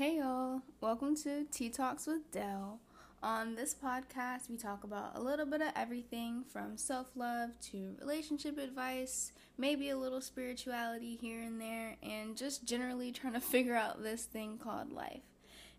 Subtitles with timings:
[0.00, 2.80] Hey y'all, welcome to Tea Talks with Dell.
[3.22, 7.96] On this podcast, we talk about a little bit of everything from self love to
[8.00, 13.76] relationship advice, maybe a little spirituality here and there, and just generally trying to figure
[13.76, 15.20] out this thing called life.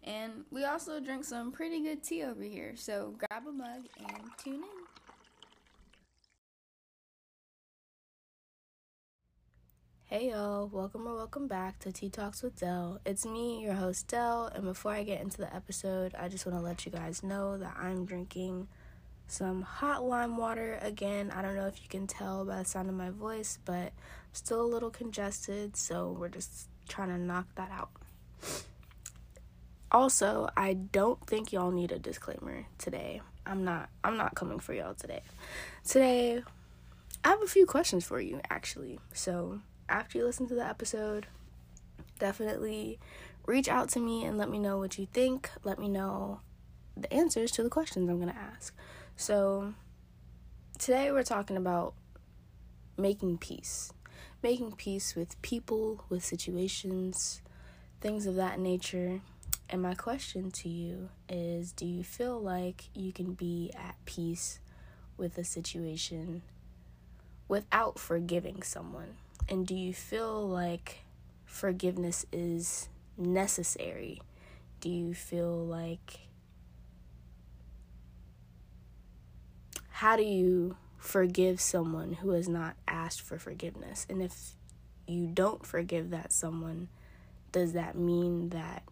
[0.03, 4.21] And we also drink some pretty good tea over here, so grab a mug and
[4.38, 4.80] tune in.
[10.13, 12.99] Hey y'all, welcome or welcome back to Tea Talks with Dell.
[13.05, 16.57] It's me, your host Dell, and before I get into the episode, I just want
[16.57, 18.67] to let you guys know that I'm drinking
[19.27, 21.31] some hot lime water again.
[21.31, 24.33] I don't know if you can tell by the sound of my voice, but I'm
[24.33, 27.91] still a little congested, so we're just trying to knock that out.
[29.93, 33.21] Also, I don't think y'all need a disclaimer today.
[33.45, 35.21] I'm not I'm not coming for y'all today.
[35.88, 36.43] Today,
[37.23, 38.99] I have a few questions for you actually.
[39.13, 39.61] So,
[39.91, 41.27] after you listen to the episode,
[42.18, 43.00] definitely
[43.45, 45.50] reach out to me and let me know what you think.
[45.64, 46.40] Let me know
[46.95, 48.73] the answers to the questions I'm going to ask.
[49.16, 49.73] So,
[50.80, 51.94] today we're talking about
[52.98, 53.92] making peace.
[54.42, 57.42] Making peace with people, with situations,
[58.00, 59.22] things of that nature.
[59.70, 64.59] And my question to you is Do you feel like you can be at peace
[65.17, 66.42] with a situation
[67.48, 69.17] without forgiving someone?
[69.50, 71.03] And do you feel like
[71.45, 74.22] forgiveness is necessary?
[74.80, 76.20] Do you feel like.
[79.89, 84.08] How do you forgive someone who has not asked for forgiveness?
[84.09, 84.56] And if
[85.06, 86.88] you don't forgive that someone,
[87.52, 88.83] does that mean that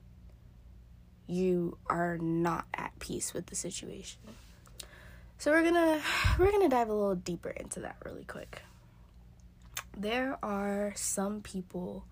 [1.25, 4.19] you are not at peace with the situation?
[5.39, 6.01] So we're going to
[6.37, 8.61] we're going to dive a little deeper into that really quick
[9.99, 12.05] there are some people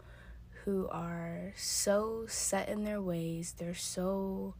[0.65, 4.55] who are so set in their ways, they're so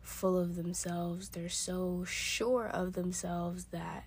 [0.00, 4.04] full of themselves, they're so sure of themselves that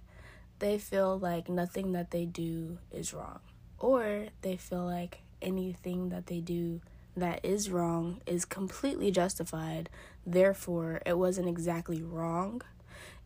[0.59, 3.39] they feel like nothing that they do is wrong.
[3.77, 6.79] Or they feel like anything that they do
[7.17, 9.89] that is wrong is completely justified,
[10.25, 12.61] therefore, it wasn't exactly wrong,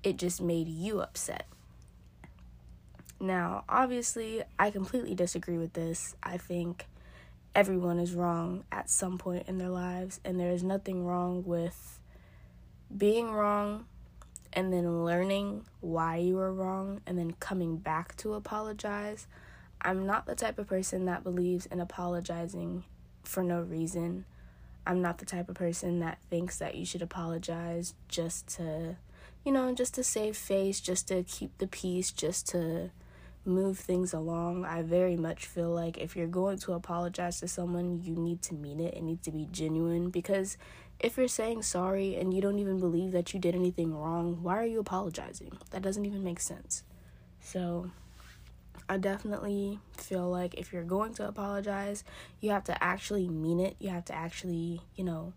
[0.01, 1.45] it just made you upset.
[3.25, 6.15] Now, obviously, I completely disagree with this.
[6.21, 6.85] I think
[7.55, 11.99] everyone is wrong at some point in their lives, and there is nothing wrong with
[12.95, 13.85] being wrong
[14.53, 19.25] and then learning why you were wrong and then coming back to apologize.
[19.81, 22.83] I'm not the type of person that believes in apologizing
[23.23, 24.25] for no reason.
[24.85, 28.97] I'm not the type of person that thinks that you should apologize just to,
[29.43, 32.91] you know, just to save face, just to keep the peace, just to
[33.45, 34.65] move things along.
[34.65, 38.53] I very much feel like if you're going to apologize to someone, you need to
[38.53, 38.93] mean it.
[38.95, 40.57] It needs to be genuine because
[40.99, 44.57] if you're saying sorry and you don't even believe that you did anything wrong, why
[44.57, 45.57] are you apologizing?
[45.71, 46.83] That doesn't even make sense.
[47.41, 47.91] So,
[48.87, 52.03] I definitely feel like if you're going to apologize,
[52.39, 53.75] you have to actually mean it.
[53.79, 55.33] You have to actually, you know,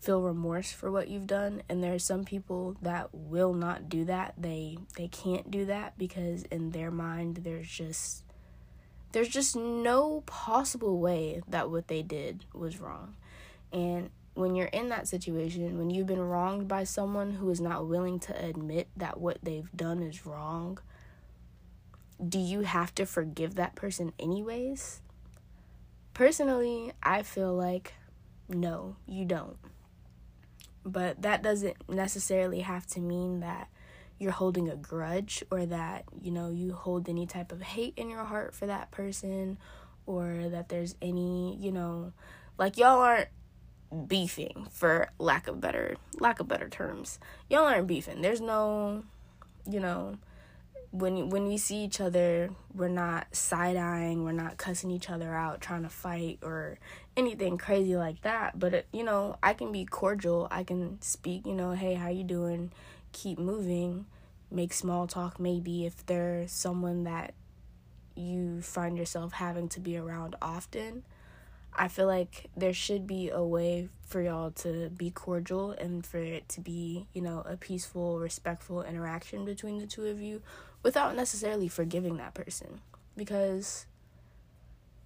[0.00, 1.62] feel remorse for what you've done.
[1.68, 4.34] And there are some people that will not do that.
[4.38, 8.24] They they can't do that because in their mind there's just
[9.12, 13.16] there's just no possible way that what they did was wrong.
[13.72, 17.86] And when you're in that situation when you've been wronged by someone who is not
[17.86, 20.78] willing to admit that what they've done is wrong
[22.26, 25.00] do you have to forgive that person anyways?
[26.14, 27.94] Personally i feel like
[28.48, 29.56] no you don't
[30.92, 33.68] but that doesn't necessarily have to mean that
[34.18, 38.10] you're holding a grudge or that, you know, you hold any type of hate in
[38.10, 39.58] your heart for that person
[40.06, 42.12] or that there's any, you know,
[42.58, 43.28] like y'all aren't
[44.06, 47.18] beefing for lack of better lack of better terms.
[47.48, 48.20] Y'all aren't beefing.
[48.20, 49.04] There's no,
[49.68, 50.18] you know,
[50.92, 55.34] when when we see each other, we're not side eyeing, we're not cussing each other
[55.34, 56.78] out, trying to fight or
[57.16, 58.58] anything crazy like that.
[58.58, 60.48] But it, you know, I can be cordial.
[60.50, 61.46] I can speak.
[61.46, 62.72] You know, hey, how you doing?
[63.12, 64.06] Keep moving.
[64.50, 65.38] Make small talk.
[65.38, 67.34] Maybe if there's someone that
[68.16, 71.04] you find yourself having to be around often.
[71.72, 76.18] I feel like there should be a way for y'all to be cordial and for
[76.18, 80.42] it to be, you know, a peaceful, respectful interaction between the two of you
[80.82, 82.80] without necessarily forgiving that person.
[83.16, 83.86] Because,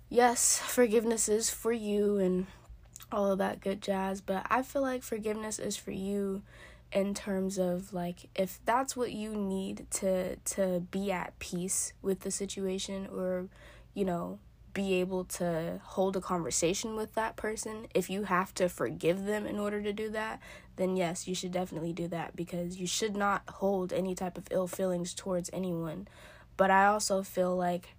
[0.08, 2.46] yes, forgiveness is for you and
[3.10, 6.42] all of that good jazz, but I feel like forgiveness is for you
[6.92, 12.20] in terms of like if that's what you need to to be at peace with
[12.20, 13.48] the situation or
[13.94, 14.38] you know
[14.74, 19.46] be able to hold a conversation with that person, if you have to forgive them
[19.46, 20.40] in order to do that,
[20.76, 24.48] then yes, you should definitely do that because you should not hold any type of
[24.50, 26.08] ill feelings towards anyone.
[26.56, 27.94] But I also feel like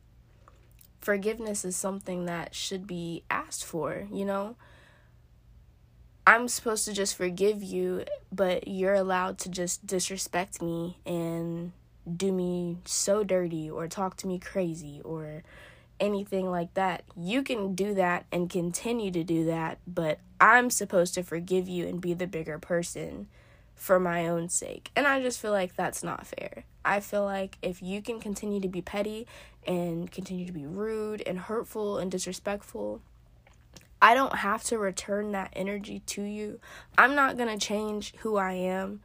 [1.02, 4.56] forgiveness is something that should be asked for, you know?
[6.28, 11.72] I'm supposed to just forgive you, but you're allowed to just disrespect me and
[12.12, 15.44] do me so dirty or talk to me crazy or
[16.00, 17.04] anything like that.
[17.16, 21.88] You can do that and continue to do that, but I'm supposed to forgive you
[21.88, 23.28] and be the bigger person
[23.76, 24.92] for my own sake.
[24.96, 26.64] And I just feel like that's not fair.
[26.84, 29.28] I feel like if you can continue to be petty
[29.66, 33.02] and continue to be rude and hurtful and disrespectful,
[34.02, 36.60] I don't have to return that energy to you.
[36.98, 39.02] I'm not going to change who I am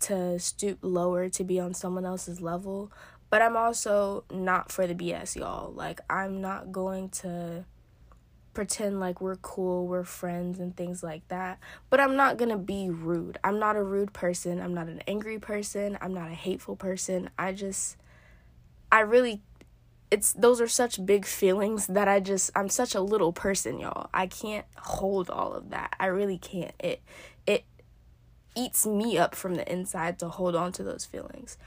[0.00, 2.92] to stoop lower to be on someone else's level.
[3.30, 5.72] But I'm also not for the BS, y'all.
[5.72, 7.64] Like, I'm not going to
[8.54, 11.58] pretend like we're cool, we're friends, and things like that.
[11.90, 13.36] But I'm not gonna be rude.
[13.44, 14.60] I'm not a rude person.
[14.60, 15.98] I'm not an angry person.
[16.00, 17.28] I'm not a hateful person.
[17.38, 17.96] I just,
[18.90, 19.42] I really,
[20.10, 24.08] it's, those are such big feelings that I just, I'm such a little person, y'all.
[24.14, 25.96] I can't hold all of that.
[25.98, 26.74] I really can't.
[26.78, 27.02] It,
[27.46, 27.64] it
[28.56, 31.58] eats me up from the inside to hold on to those feelings.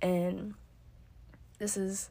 [0.00, 0.54] And,
[1.58, 2.10] this is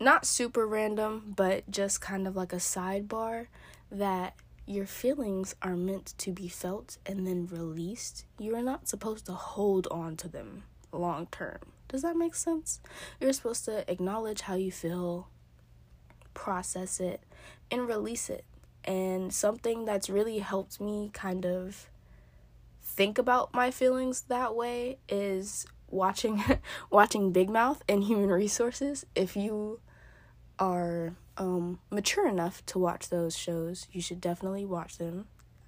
[0.00, 3.46] not super random, but just kind of like a sidebar
[3.90, 4.34] that
[4.66, 8.24] your feelings are meant to be felt and then released.
[8.38, 11.58] You are not supposed to hold on to them long term.
[11.88, 12.80] Does that make sense?
[13.20, 15.28] You're supposed to acknowledge how you feel,
[16.32, 17.22] process it,
[17.70, 18.44] and release it.
[18.84, 21.88] And something that's really helped me kind of
[22.82, 26.42] think about my feelings that way is watching
[26.90, 29.06] watching Big Mouth and Human Resources.
[29.14, 29.80] If you
[30.58, 35.26] are um, mature enough to watch those shows, you should definitely watch them.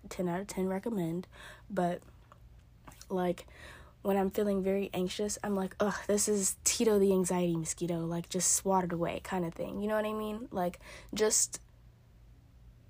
[0.08, 1.26] 10 out of 10 recommend.
[1.70, 2.00] But
[3.08, 3.46] like
[4.02, 8.06] when I'm feeling very anxious, I'm like, ugh, this is Tito the anxiety mosquito.
[8.06, 9.80] Like, just swat it away, kind of thing.
[9.80, 10.46] You know what I mean?
[10.52, 10.78] Like,
[11.12, 11.60] just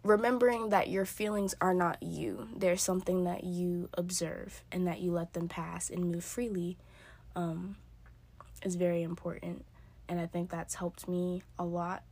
[0.02, 2.48] remembering that your feelings are not you.
[2.54, 6.76] They're something that you observe and that you let them pass and move freely
[7.36, 7.76] um,
[8.64, 9.64] is very important.
[10.08, 12.02] And I think that's helped me a lot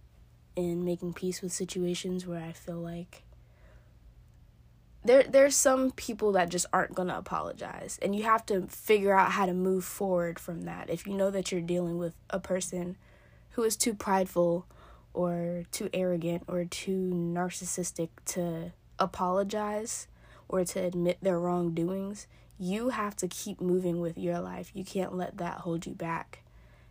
[0.54, 3.24] in making peace with situations where I feel like
[5.04, 9.12] there there's some people that just aren't going to apologize and you have to figure
[9.12, 12.40] out how to move forward from that if you know that you're dealing with a
[12.40, 12.96] person
[13.50, 14.66] who is too prideful
[15.12, 20.06] or too arrogant or too narcissistic to apologize
[20.48, 22.26] or to admit their wrongdoings
[22.58, 24.70] you have to keep moving with your life.
[24.74, 26.40] You can't let that hold you back.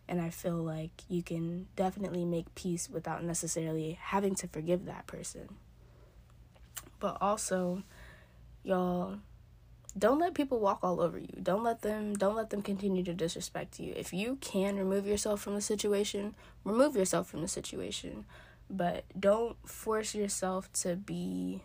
[0.08, 5.08] And I feel like you can definitely make peace without necessarily having to forgive that
[5.08, 5.56] person.
[7.00, 7.84] But also,
[8.64, 9.18] y'all,
[9.98, 11.34] don't let people walk all over you.
[11.42, 13.94] Don't let them don't let them continue to disrespect you.
[13.96, 16.36] If you can remove yourself from the situation,
[16.66, 18.26] remove yourself from the situation.
[18.70, 21.62] But don't force yourself to be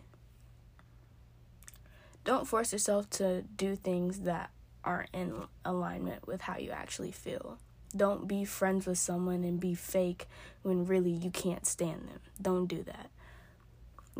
[2.25, 4.51] don't force yourself to do things that
[4.83, 5.33] aren't in
[5.65, 7.57] alignment with how you actually feel.
[7.95, 10.27] Don't be friends with someone and be fake
[10.61, 12.19] when really you can't stand them.
[12.41, 13.09] Don't do that.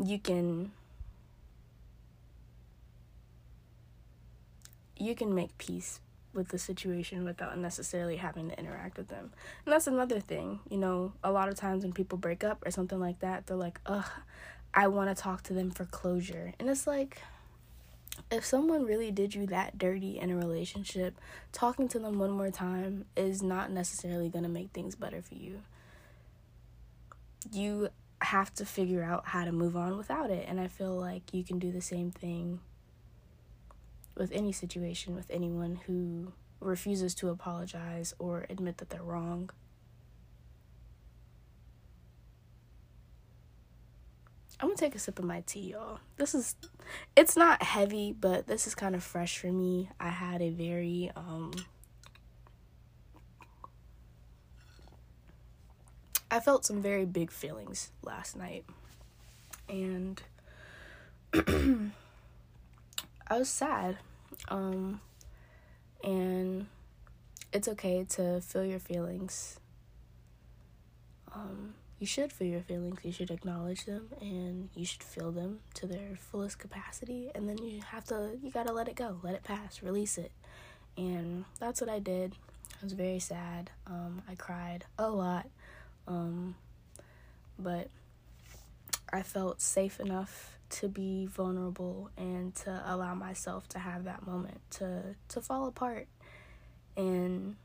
[0.02, 0.72] You can
[4.96, 6.00] you can make peace
[6.32, 9.32] with the situation without necessarily having to interact with them.
[9.64, 10.60] And that's another thing.
[10.68, 13.56] You know, a lot of times when people break up or something like that, they're
[13.56, 14.04] like, "Ugh,
[14.74, 17.22] I want to talk to them for closure." And it's like
[18.30, 21.18] if someone really did you that dirty in a relationship,
[21.52, 25.34] talking to them one more time is not necessarily going to make things better for
[25.34, 25.62] you.
[27.52, 27.88] You
[28.22, 30.46] have to figure out how to move on without it.
[30.48, 32.60] And I feel like you can do the same thing
[34.16, 39.50] with any situation, with anyone who refuses to apologize or admit that they're wrong.
[44.60, 46.00] I'm gonna take a sip of my tea, y'all.
[46.18, 46.54] This is,
[47.16, 49.88] it's not heavy, but this is kind of fresh for me.
[49.98, 51.52] I had a very, um,
[56.30, 58.64] I felt some very big feelings last night.
[59.66, 60.20] And
[61.34, 61.90] I
[63.38, 63.96] was sad.
[64.48, 65.00] Um,
[66.04, 66.66] and
[67.52, 69.58] it's okay to feel your feelings.
[71.32, 75.60] Um, you should feel your feelings, you should acknowledge them, and you should feel them
[75.74, 77.30] to their fullest capacity.
[77.34, 80.32] And then you have to, you gotta let it go, let it pass, release it.
[80.96, 82.34] And that's what I did.
[82.80, 83.70] I was very sad.
[83.86, 85.46] Um, I cried a lot.
[86.08, 86.56] Um,
[87.58, 87.88] but
[89.12, 94.60] I felt safe enough to be vulnerable and to allow myself to have that moment
[94.70, 96.06] to to fall apart
[96.96, 97.56] and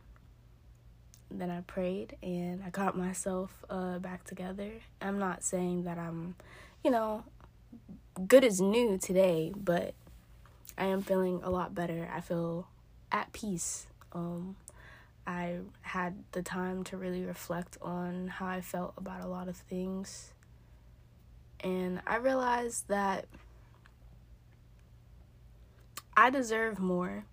[1.39, 4.72] then I prayed and I got myself uh, back together.
[5.01, 6.36] I'm not saying that I'm,
[6.84, 7.24] you know,
[8.27, 9.94] good as new today, but
[10.77, 12.10] I am feeling a lot better.
[12.13, 12.68] I feel
[13.12, 13.88] at peace.
[14.13, 14.56] Um,
[15.27, 19.58] I had the time to really reflect on how I felt about a lot of
[19.58, 20.34] things.
[21.62, 23.25] And I realized that
[26.15, 27.25] I deserve more.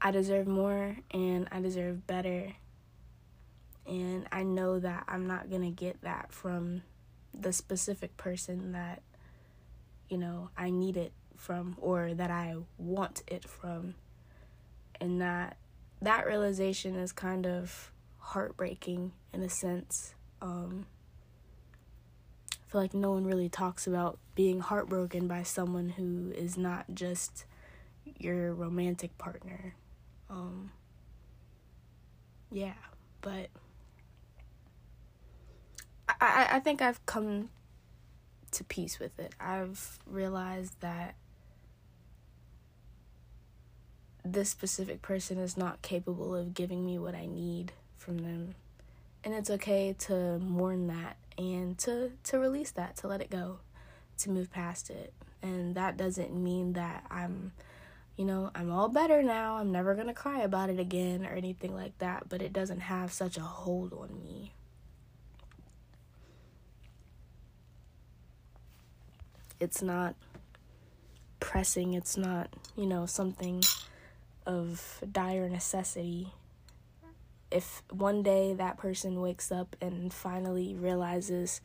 [0.00, 2.54] I deserve more and I deserve better.
[3.86, 6.82] And I know that I'm not going to get that from
[7.34, 9.02] the specific person that,
[10.08, 13.94] you know, I need it from or that I want it from.
[15.00, 15.56] And that
[16.00, 20.14] that realization is kind of heartbreaking in a sense.
[20.40, 20.86] Um,
[22.52, 26.86] I feel like no one really talks about being heartbroken by someone who is not
[26.94, 27.44] just
[28.18, 29.74] your romantic partner.
[30.30, 30.70] Um,
[32.50, 32.74] yeah,
[33.20, 33.48] but
[36.22, 37.50] I, I think I've come
[38.52, 39.34] to peace with it.
[39.40, 41.14] I've realized that
[44.24, 48.54] this specific person is not capable of giving me what I need from them.
[49.24, 53.58] And it's okay to mourn that and to to release that, to let it go,
[54.18, 55.12] to move past it.
[55.42, 57.52] And that doesn't mean that I'm
[58.16, 59.56] you know, I'm all better now.
[59.56, 62.80] I'm never going to cry about it again or anything like that, but it doesn't
[62.80, 64.52] have such a hold on me.
[69.62, 70.16] It's not
[71.38, 73.62] pressing, it's not, you know, something
[74.44, 76.32] of dire necessity.
[77.48, 81.60] If one day that person wakes up and finally realizes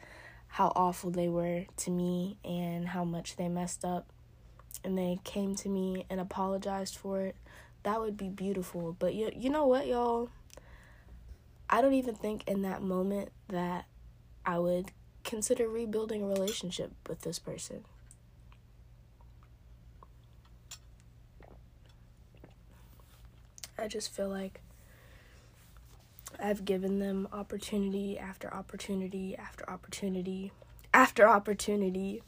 [0.47, 4.13] how awful they were to me and how much they messed up,
[4.83, 7.35] and they came to me and apologized for it,
[7.81, 8.95] that would be beautiful.
[8.99, 10.29] But you, you know what, y'all?
[11.67, 13.85] I don't even think in that moment that
[14.45, 14.91] I would
[15.27, 17.83] consider rebuilding a relationship with this person.
[23.77, 24.61] I just feel like
[26.39, 30.51] I've given them opportunity after opportunity after opportunity
[30.93, 32.23] after opportunity,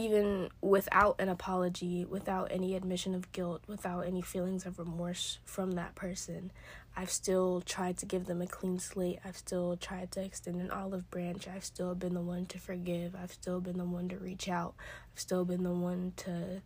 [0.00, 5.72] even without an apology, without any admission of guilt, without any feelings of remorse from
[5.72, 6.50] that person.
[6.96, 9.18] I've still tried to give them a clean slate.
[9.26, 11.46] I've still tried to extend an olive branch.
[11.46, 13.14] I've still been the one to forgive.
[13.14, 14.72] I've still been the one to reach out.
[15.12, 16.62] I've still been the one to,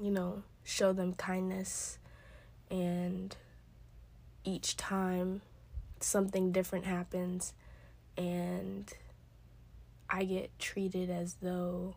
[0.00, 1.98] you know, show them kindness
[2.70, 3.34] and
[4.44, 5.42] each time
[5.98, 7.54] something different happens
[8.16, 8.92] and
[10.08, 11.96] I get treated as though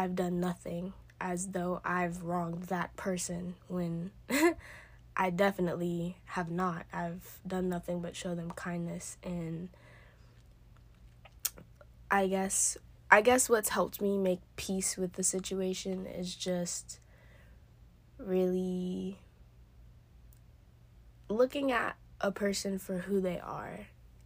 [0.00, 4.12] I've done nothing, as though I've wronged that person when
[5.16, 6.86] I definitely have not.
[6.90, 9.68] I've done nothing but show them kindness and
[12.10, 12.78] I guess
[13.10, 16.98] I guess what's helped me make peace with the situation is just
[18.16, 19.18] really
[21.28, 23.80] looking at a person for who they are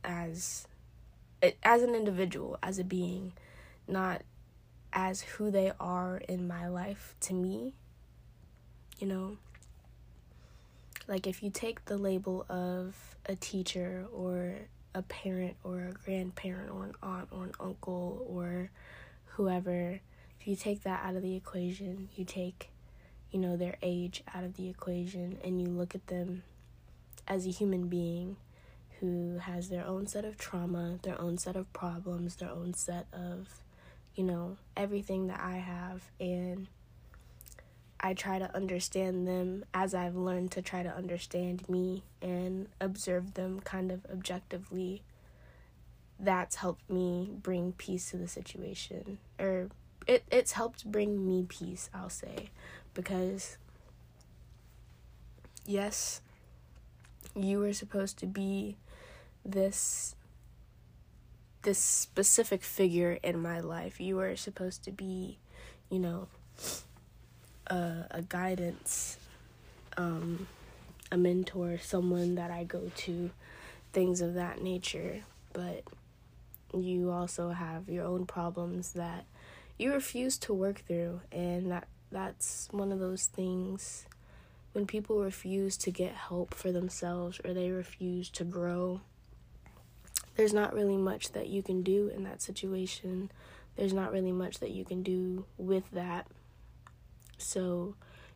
[0.04, 0.68] as
[1.64, 3.32] as an individual, as a being,
[3.88, 4.22] not
[4.94, 7.74] as who they are in my life to me.
[8.98, 9.36] You know,
[11.06, 14.54] like if you take the label of a teacher or
[14.94, 18.70] a parent or a grandparent or an aunt or an uncle or
[19.26, 20.00] whoever,
[20.40, 22.70] if you take that out of the equation, you take,
[23.32, 26.44] you know, their age out of the equation and you look at them
[27.26, 28.36] as a human being
[29.00, 33.06] who has their own set of trauma, their own set of problems, their own set
[33.12, 33.60] of,
[34.14, 36.68] you know, everything that I have and
[38.04, 43.34] I try to understand them as I've learned to try to understand me and observe
[43.34, 45.02] them kind of objectively.
[46.20, 49.18] That's helped me bring peace to the situation.
[49.38, 49.70] Or
[50.06, 52.50] it, it's helped bring me peace, I'll say.
[52.92, 53.56] Because,
[55.64, 56.20] yes,
[57.34, 58.76] you were supposed to be
[59.44, 60.14] this
[61.64, 64.00] this specific figure in my life.
[64.00, 65.38] You were supposed to be,
[65.90, 66.28] you know,
[67.66, 69.18] a, a guidance,
[69.96, 70.46] um,
[71.10, 73.30] a mentor, someone that I go to,
[73.92, 75.22] things of that nature.
[75.52, 75.84] But
[76.72, 79.24] you also have your own problems that
[79.78, 84.06] you refuse to work through, and that that's one of those things
[84.72, 89.00] when people refuse to get help for themselves or they refuse to grow
[90.36, 93.30] there's not really much that you can do in that situation.
[93.76, 96.26] There's not really much that you can do with that.
[97.38, 97.94] So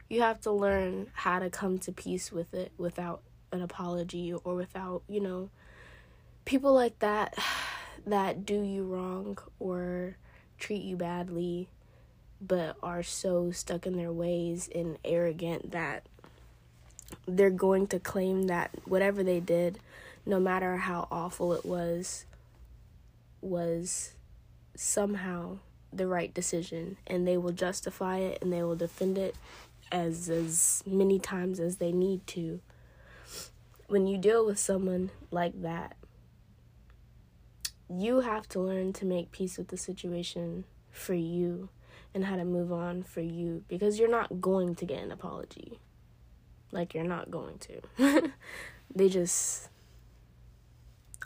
[0.09, 4.55] you have to learn how to come to peace with it without an apology or
[4.55, 5.51] without, you know,
[6.45, 7.37] people like that
[8.07, 10.17] that do you wrong or
[10.59, 11.69] treat you badly
[12.41, 16.07] but are so stuck in their ways and arrogant that
[17.27, 19.79] they're going to claim that whatever they did
[20.29, 22.27] no matter how awful it was,
[23.41, 24.15] was
[24.77, 25.59] somehow
[25.91, 29.35] the right decision and they will justify it and they will defend it
[29.91, 32.61] as as many times as they need to.
[33.87, 35.97] When you deal with someone like that
[37.91, 41.71] you have to learn to make peace with the situation for you
[42.15, 45.79] and how to move on for you because you're not going to get an apology.
[46.71, 48.31] Like you're not going to.
[48.95, 49.69] They just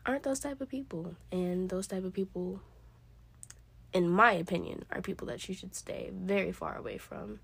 [0.05, 1.15] aren't those type of people.
[1.31, 2.61] And those type of people,
[3.93, 7.41] in my opinion, are people that you should stay very far away from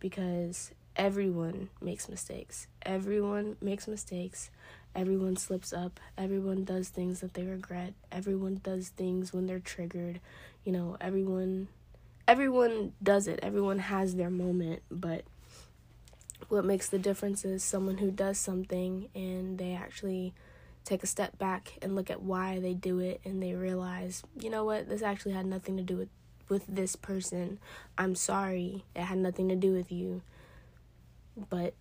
[0.00, 2.66] because everyone makes mistakes.
[2.82, 4.50] Everyone makes mistakes.
[4.94, 6.00] Everyone slips up.
[6.16, 7.92] Everyone does things that they regret.
[8.10, 10.20] Everyone does things when they're triggered.
[10.64, 11.68] You know, everyone
[12.26, 13.38] everyone does it.
[13.42, 15.24] Everyone has their moment, but
[16.48, 20.34] what makes the difference is someone who does something and they actually
[20.86, 24.48] take a step back and look at why they do it and they realize, you
[24.48, 26.08] know what, this actually had nothing to do with
[26.48, 27.58] with this person.
[27.98, 28.84] I'm sorry.
[28.94, 30.22] It had nothing to do with you.
[31.50, 31.74] But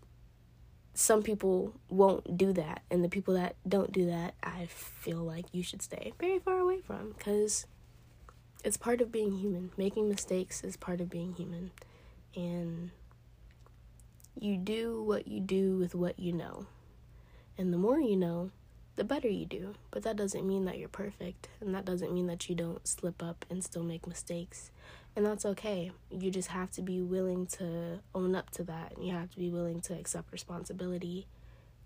[0.95, 5.45] some people won't do that and the people that don't do that, I feel like
[5.51, 7.67] you should stay very far away from cuz
[8.63, 9.71] it's part of being human.
[9.77, 11.69] Making mistakes is part of being human.
[12.35, 12.89] And
[14.39, 16.65] you do what you do with what you know.
[17.57, 18.51] And the more you know,
[18.95, 19.75] the better you do.
[19.91, 23.21] But that doesn't mean that you're perfect, and that doesn't mean that you don't slip
[23.21, 24.71] up and still make mistakes.
[25.15, 25.91] And that's okay.
[26.11, 29.39] You just have to be willing to own up to that, and you have to
[29.39, 31.27] be willing to accept responsibility.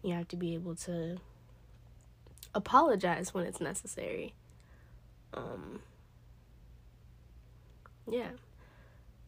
[0.04, 1.18] You have to be able to
[2.56, 4.34] apologize when it's necessary.
[5.34, 5.82] Um,
[8.10, 8.30] yeah.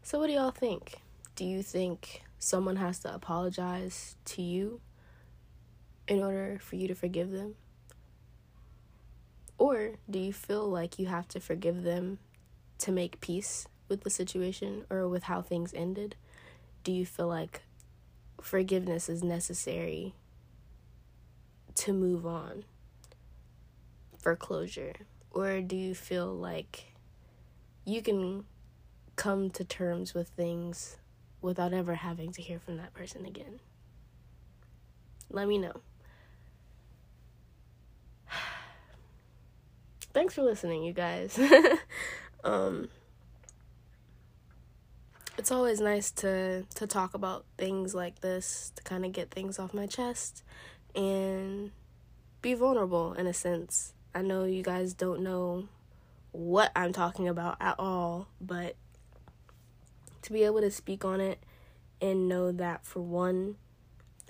[0.02, 0.96] So, what do y'all think?
[1.36, 4.80] Do you think someone has to apologize to you
[6.08, 7.54] in order for you to forgive them?
[9.62, 12.18] Or do you feel like you have to forgive them
[12.78, 16.16] to make peace with the situation or with how things ended?
[16.82, 17.62] Do you feel like
[18.40, 20.16] forgiveness is necessary
[21.76, 22.64] to move on
[24.18, 24.94] for closure?
[25.30, 26.96] Or do you feel like
[27.84, 28.46] you can
[29.14, 30.96] come to terms with things
[31.40, 33.60] without ever having to hear from that person again?
[35.30, 35.82] Let me know.
[40.12, 41.38] Thanks for listening, you guys.
[42.44, 42.88] um,
[45.38, 49.58] it's always nice to to talk about things like this to kind of get things
[49.58, 50.42] off my chest
[50.94, 51.70] and
[52.42, 53.94] be vulnerable in a sense.
[54.14, 55.68] I know you guys don't know
[56.32, 58.76] what I'm talking about at all, but
[60.22, 61.42] to be able to speak on it
[62.00, 63.56] and know that for one,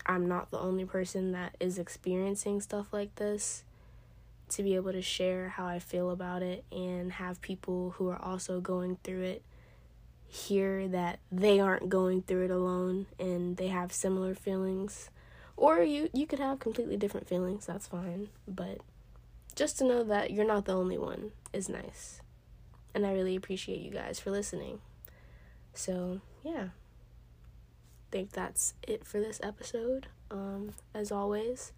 [0.07, 3.65] I'm not the only person that is experiencing stuff like this
[4.55, 8.21] to be able to share how I feel about it and have people who are
[8.21, 9.43] also going through it
[10.33, 15.11] hear that they aren't going through it alone and they have similar feelings.
[15.59, 18.29] Or you you could have completely different feelings that's fine.
[18.49, 18.79] But
[19.55, 22.23] just to know that you're not the only one is nice.
[22.95, 24.81] And I really appreciate you guys for listening.
[25.75, 26.69] So yeah.
[28.11, 30.07] Think that's it for this episode.
[30.31, 31.73] Um as always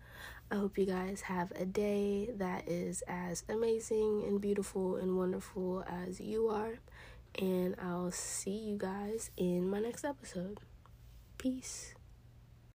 [0.50, 5.84] I hope you guys have a day that is as amazing and beautiful and wonderful
[5.88, 6.78] as you are.
[7.38, 10.60] And I'll see you guys in my next episode.
[11.38, 11.94] Peace.